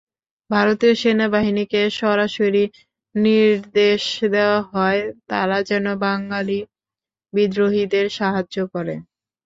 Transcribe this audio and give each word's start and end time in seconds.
ভারতীয় 0.49 0.93
সেনাবাহিনীকে 1.01 1.81
সরাসরি 1.99 2.63
নির্দেশ 3.15 4.03
দেওয়া 4.33 4.59
হয়, 4.71 5.01
তারা 5.29 5.57
যেন 5.69 5.85
বাঙালি 6.03 6.59
বিদ্রোহীদের 7.33 8.05
সাহায্য 8.17 8.57
করে। 8.73 8.95